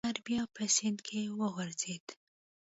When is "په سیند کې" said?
0.55-1.21